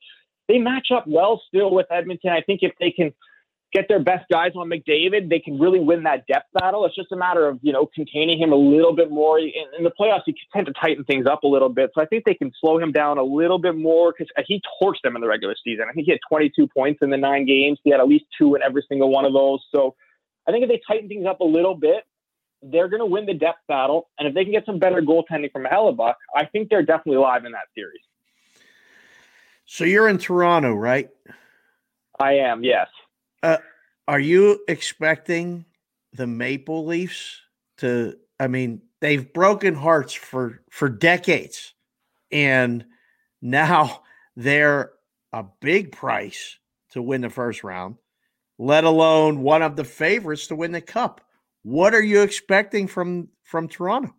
they 0.49 0.59
match 0.59 0.88
up 0.95 1.05
well 1.07 1.41
still 1.47 1.71
with 1.71 1.87
Edmonton. 1.91 2.31
I 2.31 2.41
think 2.41 2.61
if 2.62 2.73
they 2.81 2.91
can 2.91 3.12
get 3.76 3.88
their 3.88 4.00
best 4.00 4.25
guys 4.30 4.52
on 4.56 4.71
McDavid, 4.71 5.28
they 5.28 5.38
can 5.38 5.59
really 5.59 5.80
win 5.80 6.04
that 6.04 6.26
depth 6.26 6.47
battle. 6.54 6.87
It's 6.87 6.95
just 6.95 7.12
a 7.12 7.16
matter 7.16 7.47
of, 7.47 7.59
you 7.61 7.73
know, 7.73 7.87
containing 7.95 8.38
him 8.38 8.52
a 8.52 8.56
little 8.56 8.95
bit 8.95 9.11
more. 9.11 9.38
In, 9.38 9.50
in 9.76 9.85
the 9.85 9.90
playoffs, 9.90 10.23
you 10.26 10.35
tend 10.52 10.66
to 10.66 10.73
tighten 10.73 11.04
things 11.04 11.26
up 11.26 11.42
a 11.42 11.47
little 11.47 11.68
bit. 11.68 11.90
So 11.95 12.00
I 12.00 12.06
think 12.06 12.25
they 12.25 12.35
can 12.35 12.50
slow 12.59 12.78
him 12.78 12.90
down 12.90 13.18
a 13.18 13.23
little 13.23 13.59
bit 13.59 13.76
more 13.76 14.14
because 14.16 14.33
uh, 14.38 14.42
he 14.47 14.62
torched 14.80 15.02
them 15.04 15.14
in 15.14 15.21
the 15.21 15.28
regular 15.28 15.54
season. 15.62 15.87
I 15.90 15.92
think 15.92 16.06
he 16.06 16.12
had 16.12 16.21
22 16.28 16.68
points 16.68 17.00
in 17.02 17.11
the 17.11 17.18
nine 17.18 17.45
games. 17.45 17.78
He 17.85 17.90
had 17.90 18.00
at 18.00 18.09
least 18.09 18.25
two 18.38 18.54
in 18.54 18.62
every 18.62 18.83
single 18.88 19.11
one 19.11 19.26
of 19.26 19.35
those. 19.35 19.61
So 19.75 19.95
I 20.49 20.52
think 20.52 20.62
if 20.62 20.71
they 20.71 20.80
tighten 20.88 21.09
things 21.09 21.26
up 21.26 21.40
a 21.40 21.45
little 21.45 21.75
bit, 21.75 22.04
they're 22.62 22.88
going 22.88 23.00
to 23.00 23.06
win 23.06 23.26
the 23.26 23.35
depth 23.35 23.61
battle. 23.68 24.09
And 24.18 24.26
if 24.26 24.35
they 24.35 24.45
can 24.45 24.54
get 24.54 24.64
some 24.64 24.78
better 24.78 25.02
goaltending 25.02 25.52
from 25.52 25.64
Hellebuyck, 25.64 26.14
I 26.35 26.47
think 26.47 26.71
they're 26.71 26.83
definitely 26.83 27.18
live 27.18 27.45
in 27.45 27.52
that 27.52 27.68
series. 27.75 28.00
So 29.66 29.85
you're 29.85 30.09
in 30.09 30.16
Toronto, 30.16 30.73
right? 30.73 31.11
I 32.18 32.35
am, 32.35 32.64
yes. 32.64 32.87
Uh, 33.47 33.59
are 34.09 34.19
you 34.19 34.59
expecting 34.67 35.65
the 36.12 36.26
Maple 36.26 36.85
Leafs 36.85 37.41
to? 37.79 38.17
I 38.41 38.49
mean, 38.49 38.83
they've 39.00 39.33
broken 39.33 39.76
hearts 39.76 40.12
for 40.12 40.62
for 40.69 40.88
decades, 40.88 41.73
and 42.33 42.85
now 43.41 44.03
they're 44.37 44.91
a 45.33 45.45
big 45.61 45.93
price 45.93 46.59
to 46.91 47.00
win 47.00 47.21
the 47.21 47.31
first 47.31 47.62
round, 47.62 47.99
let 48.59 48.83
alone 48.83 49.43
one 49.43 49.62
of 49.62 49.76
the 49.76 49.85
favorites 49.85 50.49
to 50.49 50.57
win 50.57 50.73
the 50.73 50.81
cup. 50.81 51.21
What 51.62 51.95
are 51.95 52.03
you 52.03 52.23
expecting 52.23 52.88
from 52.88 53.29
from 53.45 53.69
Toronto? 53.69 54.12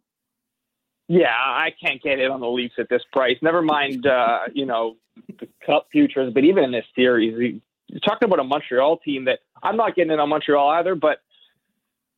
Yeah, 1.10 1.36
I 1.36 1.74
can't 1.82 2.02
get 2.02 2.20
it 2.20 2.32
on 2.32 2.40
the 2.40 2.50
Leafs 2.50 2.76
at 2.78 2.88
this 2.90 3.04
price. 3.12 3.36
Never 3.42 3.62
mind, 3.62 4.08
uh, 4.08 4.40
you 4.54 4.66
know, 4.66 4.96
the 5.40 5.50
Cup 5.66 5.88
futures, 5.92 6.34
but 6.34 6.46
even 6.46 6.64
in 6.64 6.72
this 6.72 6.86
series, 6.96 7.62
you're 7.98 8.08
talking 8.08 8.28
about 8.28 8.40
a 8.40 8.44
Montreal 8.44 8.98
team 8.98 9.26
that 9.26 9.40
I'm 9.64 9.76
not 9.76 9.96
getting 9.96 10.12
in 10.12 10.20
on 10.20 10.30
Montreal 10.30 10.70
either, 10.70 10.94
but 10.94 11.18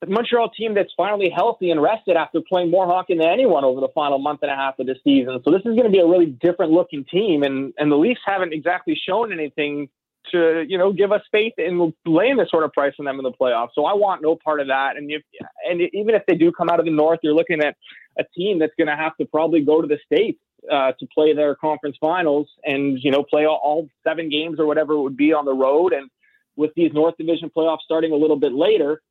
the 0.01 0.07
Montreal 0.07 0.49
team 0.49 0.73
that's 0.73 0.91
finally 0.97 1.29
healthy 1.33 1.71
and 1.71 1.81
rested 1.81 2.17
after 2.17 2.41
playing 2.41 2.69
more 2.69 2.85
hockey 2.85 3.15
than 3.17 3.27
anyone 3.27 3.63
over 3.63 3.79
the 3.79 3.87
final 3.95 4.19
month 4.19 4.39
and 4.41 4.51
a 4.51 4.55
half 4.55 4.77
of 4.79 4.87
the 4.87 4.95
season. 5.05 5.39
So 5.45 5.51
this 5.51 5.61
is 5.61 5.75
going 5.75 5.85
to 5.85 5.89
be 5.89 5.99
a 5.99 6.05
really 6.05 6.25
different 6.25 6.73
looking 6.73 7.05
team, 7.05 7.43
and 7.43 7.73
and 7.77 7.89
the 7.89 7.95
Leafs 7.95 8.19
haven't 8.25 8.53
exactly 8.53 8.99
shown 9.07 9.31
anything 9.31 9.87
to 10.31 10.65
you 10.67 10.77
know 10.77 10.91
give 10.91 11.13
us 11.13 11.21
faith 11.31 11.53
in 11.57 11.93
laying 12.05 12.35
this 12.35 12.49
sort 12.49 12.65
of 12.65 12.73
price 12.73 12.93
on 12.99 13.05
them 13.05 13.17
in 13.17 13.23
the 13.23 13.31
playoffs. 13.31 13.69
So 13.73 13.85
I 13.85 13.93
want 13.93 14.21
no 14.21 14.35
part 14.35 14.59
of 14.59 14.67
that. 14.67 14.97
And 14.97 15.09
if 15.09 15.21
and 15.69 15.81
even 15.93 16.13
if 16.13 16.23
they 16.27 16.35
do 16.35 16.51
come 16.51 16.69
out 16.69 16.79
of 16.79 16.85
the 16.85 16.91
North, 16.91 17.19
you're 17.23 17.33
looking 17.33 17.61
at 17.61 17.77
a 18.17 18.25
team 18.35 18.59
that's 18.59 18.73
going 18.77 18.87
to 18.87 18.97
have 18.97 19.15
to 19.17 19.25
probably 19.25 19.61
go 19.61 19.81
to 19.81 19.87
the 19.87 19.97
states 20.05 20.39
uh, 20.71 20.93
to 20.99 21.07
play 21.13 21.33
their 21.33 21.55
conference 21.55 21.97
finals 21.99 22.47
and 22.65 22.99
you 23.03 23.11
know 23.11 23.23
play 23.23 23.45
all, 23.45 23.59
all 23.63 23.89
seven 24.03 24.29
games 24.29 24.59
or 24.59 24.65
whatever 24.65 24.93
it 24.93 25.01
would 25.01 25.17
be 25.17 25.33
on 25.33 25.45
the 25.45 25.53
road. 25.53 25.93
And 25.93 26.09
with 26.55 26.71
these 26.75 26.91
North 26.93 27.15
Division 27.17 27.51
playoffs 27.55 27.81
starting 27.81 28.11
a 28.11 28.15
little 28.15 28.35
bit 28.35 28.53
later, 28.53 29.01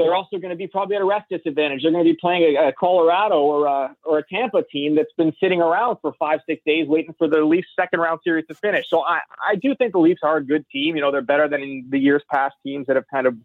they're 0.00 0.14
also 0.14 0.38
going 0.38 0.50
to 0.50 0.56
be 0.56 0.66
probably 0.66 0.96
at 0.96 1.02
a 1.02 1.04
rest 1.04 1.26
disadvantage. 1.30 1.82
They're 1.82 1.92
going 1.92 2.04
to 2.04 2.10
be 2.10 2.16
playing 2.18 2.56
a, 2.56 2.68
a 2.68 2.72
Colorado 2.72 3.40
or 3.40 3.66
a, 3.66 3.94
or 4.04 4.18
a 4.18 4.26
Tampa 4.26 4.62
team 4.62 4.96
that's 4.96 5.12
been 5.16 5.32
sitting 5.38 5.60
around 5.60 5.98
for 6.00 6.14
five, 6.18 6.40
six 6.46 6.62
days 6.64 6.88
waiting 6.88 7.14
for 7.18 7.28
the 7.28 7.42
Leafs 7.42 7.68
second 7.78 8.00
round 8.00 8.20
series 8.24 8.46
to 8.46 8.54
finish. 8.54 8.88
So 8.88 9.02
I, 9.02 9.20
I 9.46 9.56
do 9.56 9.74
think 9.74 9.92
the 9.92 9.98
Leafs 9.98 10.22
are 10.22 10.38
a 10.38 10.44
good 10.44 10.64
team. 10.70 10.96
You 10.96 11.02
know, 11.02 11.12
they're 11.12 11.20
better 11.20 11.48
than 11.48 11.62
in 11.62 11.86
the 11.90 11.98
years 11.98 12.22
past 12.30 12.54
teams 12.64 12.86
that 12.86 12.96
have 12.96 13.06
kind 13.08 13.26
of 13.26 13.36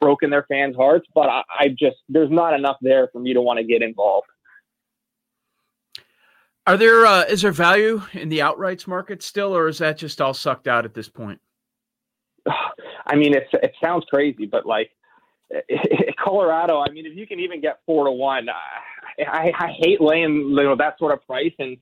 broken 0.00 0.30
their 0.30 0.42
fans' 0.42 0.76
hearts, 0.76 1.06
but 1.14 1.28
I, 1.28 1.42
I 1.58 1.68
just, 1.68 1.96
there's 2.08 2.30
not 2.30 2.54
enough 2.54 2.76
there 2.82 3.08
for 3.12 3.20
me 3.20 3.32
to 3.32 3.40
want 3.40 3.58
to 3.58 3.64
get 3.64 3.82
involved. 3.82 4.26
Are 6.66 6.76
there 6.76 7.04
uh, 7.04 7.24
is 7.24 7.42
there 7.42 7.52
value 7.52 8.02
in 8.12 8.28
the 8.28 8.38
outrights 8.38 8.86
market 8.86 9.22
still, 9.22 9.56
or 9.56 9.68
is 9.68 9.78
that 9.78 9.98
just 9.98 10.20
all 10.20 10.34
sucked 10.34 10.68
out 10.68 10.84
at 10.84 10.94
this 10.94 11.08
point? 11.08 11.40
I 13.06 13.16
mean, 13.16 13.34
it's 13.34 13.50
it 13.52 13.72
sounds 13.82 14.04
crazy, 14.08 14.46
but 14.46 14.64
like 14.64 14.90
Colorado, 16.24 16.80
I 16.80 16.90
mean, 16.90 17.06
if 17.06 17.16
you 17.16 17.26
can 17.26 17.40
even 17.40 17.60
get 17.60 17.80
four 17.84 18.04
to 18.04 18.12
one, 18.12 18.48
I, 19.18 19.52
I, 19.58 19.74
hate 19.76 20.00
laying 20.00 20.50
you 20.50 20.62
know 20.62 20.76
that 20.76 20.98
sort 20.98 21.12
of 21.12 21.26
price 21.26 21.52
in 21.58 21.76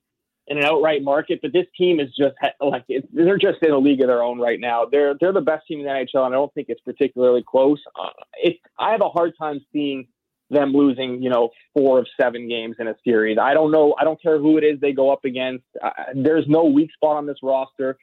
in 0.46 0.58
an 0.58 0.64
outright 0.64 1.02
market. 1.02 1.40
But 1.42 1.52
this 1.52 1.66
team 1.76 2.00
is 2.00 2.08
just 2.16 2.34
like 2.60 2.84
it, 2.88 3.08
they're 3.12 3.38
just 3.38 3.62
in 3.62 3.72
a 3.72 3.78
league 3.78 4.00
of 4.00 4.08
their 4.08 4.22
own 4.22 4.38
right 4.38 4.58
now. 4.58 4.86
They're 4.90 5.14
they're 5.20 5.32
the 5.32 5.40
best 5.40 5.66
team 5.66 5.80
in 5.80 5.84
the 5.84 5.90
NHL, 5.90 6.26
and 6.26 6.34
I 6.34 6.38
don't 6.38 6.52
think 6.54 6.68
it's 6.70 6.80
particularly 6.80 7.44
close. 7.46 7.80
Uh, 8.00 8.08
it 8.42 8.56
I 8.78 8.92
have 8.92 9.02
a 9.02 9.08
hard 9.08 9.32
time 9.38 9.60
seeing 9.72 10.08
them 10.50 10.72
losing, 10.72 11.22
you 11.22 11.30
know, 11.30 11.50
four 11.74 11.98
of 11.98 12.06
seven 12.20 12.48
games 12.48 12.76
in 12.78 12.88
a 12.88 12.94
series. 13.04 13.38
I 13.38 13.54
don't 13.54 13.70
know. 13.70 13.94
I 13.98 14.04
don't 14.04 14.20
care 14.20 14.38
who 14.38 14.58
it 14.58 14.64
is 14.64 14.80
they 14.80 14.92
go 14.92 15.12
up 15.12 15.24
against. 15.24 15.64
Uh, 15.82 15.90
there's 16.14 16.44
no 16.48 16.64
weak 16.64 16.92
spot 16.92 17.16
on 17.16 17.26
this 17.26 17.38
roster. 17.42 17.96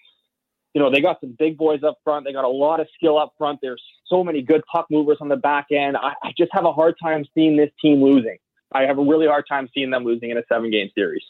You 0.73 0.81
know, 0.81 0.91
they 0.91 1.01
got 1.01 1.19
some 1.19 1.35
big 1.37 1.57
boys 1.57 1.83
up 1.83 1.97
front. 2.03 2.25
They 2.25 2.33
got 2.33 2.45
a 2.45 2.49
lot 2.49 2.79
of 2.79 2.87
skill 2.95 3.17
up 3.17 3.33
front. 3.37 3.59
There's 3.61 3.81
so 4.07 4.23
many 4.23 4.41
good 4.41 4.61
puck 4.71 4.87
movers 4.89 5.17
on 5.21 5.27
the 5.27 5.35
back 5.35 5.67
end. 5.71 5.97
I, 5.97 6.13
I 6.23 6.31
just 6.37 6.51
have 6.53 6.65
a 6.65 6.73
hard 6.73 6.95
time 7.01 7.25
seeing 7.33 7.57
this 7.57 7.71
team 7.81 8.03
losing. 8.03 8.37
I 8.71 8.83
have 8.83 8.97
a 8.97 9.01
really 9.01 9.27
hard 9.27 9.45
time 9.49 9.69
seeing 9.73 9.91
them 9.91 10.03
losing 10.03 10.29
in 10.29 10.37
a 10.37 10.43
seven 10.51 10.71
game 10.71 10.89
series. 10.93 11.23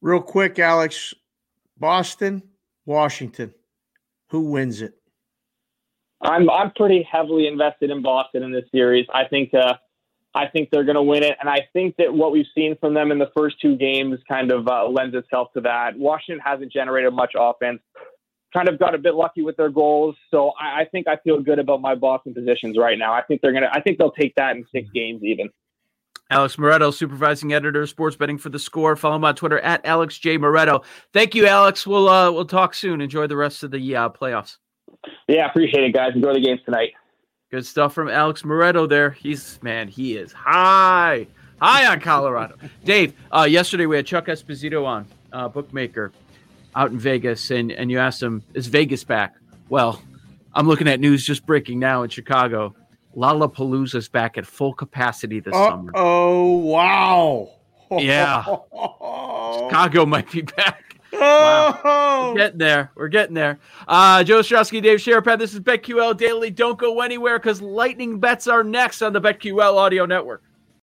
Real 0.00 0.20
quick, 0.20 0.58
Alex 0.58 1.12
Boston, 1.76 2.42
Washington. 2.86 3.54
Who 4.28 4.50
wins 4.50 4.82
it? 4.82 4.94
I'm 6.20 6.50
I'm 6.50 6.72
pretty 6.72 7.06
heavily 7.10 7.46
invested 7.46 7.90
in 7.90 8.02
Boston 8.02 8.42
in 8.42 8.52
this 8.52 8.64
series. 8.72 9.06
I 9.12 9.24
think 9.24 9.54
uh, 9.54 9.74
I 10.34 10.46
think 10.46 10.70
they're 10.70 10.84
going 10.84 10.96
to 10.96 11.02
win 11.02 11.22
it, 11.22 11.36
and 11.40 11.48
I 11.48 11.68
think 11.72 11.96
that 11.96 12.12
what 12.12 12.32
we've 12.32 12.46
seen 12.54 12.76
from 12.80 12.94
them 12.94 13.12
in 13.12 13.18
the 13.18 13.30
first 13.36 13.60
two 13.60 13.76
games 13.76 14.18
kind 14.28 14.50
of 14.50 14.66
uh, 14.68 14.88
lends 14.88 15.14
itself 15.14 15.52
to 15.54 15.60
that. 15.62 15.96
Washington 15.96 16.40
hasn't 16.44 16.72
generated 16.72 17.12
much 17.12 17.32
offense, 17.38 17.80
kind 18.52 18.68
of 18.68 18.78
got 18.78 18.94
a 18.94 18.98
bit 18.98 19.14
lucky 19.14 19.42
with 19.42 19.56
their 19.56 19.70
goals, 19.70 20.16
so 20.30 20.52
I, 20.60 20.80
I 20.80 20.84
think 20.86 21.06
I 21.06 21.16
feel 21.24 21.40
good 21.40 21.58
about 21.58 21.80
my 21.80 21.94
Boston 21.94 22.34
positions 22.34 22.76
right 22.76 22.98
now. 22.98 23.12
I 23.12 23.22
think 23.22 23.40
they're 23.40 23.52
gonna. 23.52 23.70
I 23.72 23.80
think 23.80 23.98
they'll 23.98 24.10
take 24.10 24.34
that 24.36 24.56
in 24.56 24.66
six 24.72 24.88
games 24.92 25.22
even. 25.22 25.50
Alex 26.30 26.56
Moretto, 26.56 26.92
supervising 26.92 27.54
editor, 27.54 27.82
of 27.82 27.88
sports 27.88 28.16
betting 28.16 28.36
for 28.36 28.50
the 28.50 28.58
score. 28.58 28.96
Follow 28.96 29.16
him 29.16 29.24
on 29.24 29.34
Twitter 29.34 29.60
at 29.60 29.86
Alex 29.86 30.18
J 30.18 30.36
Moretto. 30.36 30.84
Thank 31.14 31.34
you, 31.34 31.46
Alex. 31.46 31.86
We'll 31.86 32.08
uh, 32.08 32.30
we'll 32.30 32.44
talk 32.44 32.74
soon. 32.74 33.00
Enjoy 33.00 33.26
the 33.26 33.36
rest 33.36 33.62
of 33.62 33.70
the 33.70 33.96
uh, 33.96 34.08
playoffs. 34.10 34.58
Yeah, 35.28 35.46
appreciate 35.48 35.84
it, 35.84 35.92
guys. 35.92 36.12
Enjoy 36.14 36.34
the 36.34 36.40
games 36.40 36.60
tonight. 36.64 36.92
Good 37.50 37.64
stuff 37.64 37.94
from 37.94 38.08
Alex 38.08 38.42
Moretto 38.42 38.88
there. 38.88 39.10
He's 39.10 39.58
man, 39.62 39.88
he 39.88 40.16
is 40.16 40.32
high, 40.32 41.26
high 41.60 41.86
on 41.86 42.00
Colorado. 42.00 42.56
Dave, 42.84 43.14
uh, 43.34 43.46
yesterday 43.48 43.86
we 43.86 43.96
had 43.96 44.06
Chuck 44.06 44.26
Esposito 44.26 44.84
on, 44.84 45.06
uh, 45.32 45.48
bookmaker, 45.48 46.12
out 46.74 46.90
in 46.90 46.98
Vegas, 46.98 47.50
and 47.50 47.72
and 47.72 47.90
you 47.90 47.98
asked 47.98 48.22
him, 48.22 48.42
"Is 48.52 48.66
Vegas 48.66 49.02
back?" 49.02 49.34
Well, 49.70 50.02
I'm 50.52 50.66
looking 50.66 50.88
at 50.88 51.00
news 51.00 51.24
just 51.24 51.46
breaking 51.46 51.78
now 51.78 52.02
in 52.02 52.10
Chicago. 52.10 52.74
Lollapalooza's 53.16 54.08
back 54.08 54.36
at 54.36 54.46
full 54.46 54.74
capacity 54.74 55.40
this 55.40 55.54
oh, 55.56 55.68
summer. 55.68 55.92
Oh 55.94 56.56
wow! 56.58 57.50
Yeah. 57.98 58.44
Chicago 58.44 60.04
might 60.04 60.30
be 60.30 60.42
back. 60.42 60.87
Oh, 61.12 62.32
We're 62.32 62.38
getting 62.38 62.58
there. 62.58 62.90
We're 62.94 63.08
getting 63.08 63.34
there. 63.34 63.58
Uh, 63.86 64.22
Joe 64.24 64.40
Ostrowski, 64.40 64.82
Dave 64.82 64.98
Sharapan. 64.98 65.38
This 65.38 65.54
is 65.54 65.60
BetQL 65.60 66.16
Daily. 66.16 66.50
Don't 66.50 66.78
go 66.78 67.00
anywhere 67.00 67.38
because 67.38 67.62
lightning 67.62 68.20
bets 68.20 68.46
are 68.46 68.62
next 68.62 69.02
on 69.02 69.12
the 69.12 69.20
BetQL 69.20 69.76
Audio 69.76 70.06
Network. 70.06 70.42